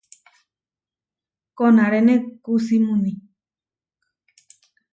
[1.57, 3.11] Konaréne kusímuni.